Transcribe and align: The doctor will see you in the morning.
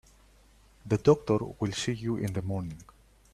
The 0.83 0.97
doctor 0.97 1.37
will 1.59 1.71
see 1.73 1.93
you 1.93 2.15
in 2.17 2.33
the 2.33 2.41
morning. 2.41 2.81